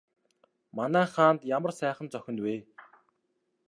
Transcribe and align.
Манай 0.77 1.05
хаанд 1.13 1.41
ямар 1.57 1.73
сайхан 1.79 2.07
зохино 2.13 2.41
вэ? 2.45 2.55